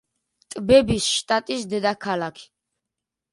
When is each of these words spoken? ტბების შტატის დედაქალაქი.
ტბების 0.53 1.09
შტატის 1.17 1.67
დედაქალაქი. 1.75 2.49